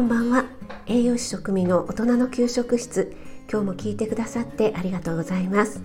[0.00, 0.46] こんばんは。
[0.86, 3.14] 栄養士食味の大人の給食室。
[3.52, 5.82] 今日も聞いてくださってありがとうございます。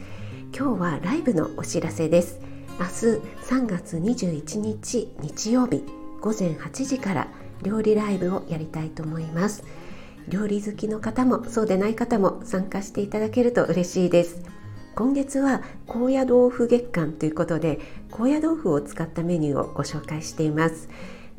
[0.58, 2.40] 今日はライブのお知らせです。
[2.80, 2.92] 明日
[3.46, 5.84] 3月21日日曜日
[6.22, 7.28] 午前8時から
[7.62, 9.66] 料理ライブをやりたいと思います。
[10.30, 14.42] 料理好きの方もそうでない方も参加していただけると嬉しいです。
[14.96, 20.88] 今月は高野豆腐月間ということで高野豆腐を使ったメニューをご紹介しています。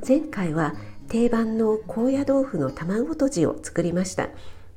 [0.07, 0.75] 前回は
[1.09, 4.29] 定番の高野豆腐の卵とじを作りました。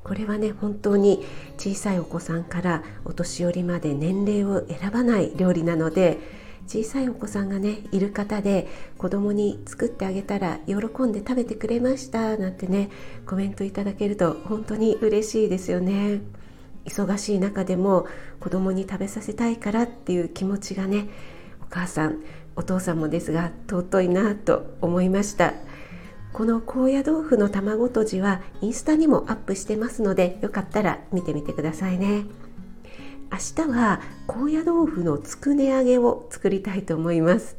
[0.02, 1.24] これはね本当に
[1.58, 6.18] 小さいお子さんからお年寄りまで年齢を選ばない料理なので
[6.66, 12.90] 小さいお子さんがねいる方で子供に作ってあげたら喜んで食べてくれましたなんてね
[13.26, 16.20] コメントいただけると本当に嬉しいですよね。
[16.86, 18.06] 忙しい中でも
[18.40, 21.08] 子供に食べさせたいからっていう気持ちがね
[21.60, 22.22] お母さん
[22.56, 25.52] お父さんもですが尊いなと思いました。
[26.32, 32.24] この高野豆腐の卵とじはインスタにもアップしてますのでよかったら見てみてくださいね。
[33.32, 37.56] 明日は高野豆腐のつくね揚げを作りたいと思います。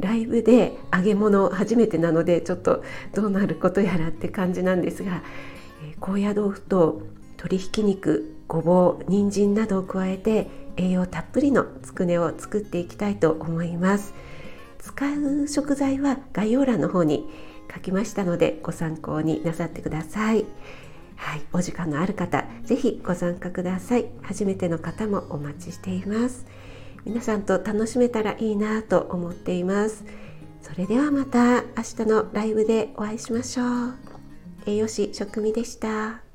[0.00, 2.82] ライブで揚げ物初めてなのでちょっと
[3.14, 5.22] どうなることやらって感じなんですが
[6.00, 7.02] 高野豆腐と
[7.36, 14.14] 鶏ひき肉ごぼう人参などを加えて栄養たっぷりのつくねを作っていきたいと思います。
[14.80, 17.26] 使う食材は概要欄の方に
[17.72, 20.44] 書きましたのでご参考になさってください。
[21.16, 24.06] はい、お時間のある方、ぜひご参加ください。
[24.22, 26.46] 初めての方もお待ちしています。
[27.04, 30.04] 皆さんと楽しめたらいいなと思っています。
[30.62, 33.94] それではまた明日のライブでお会いしましょう。
[34.66, 36.33] 栄養士食味でした。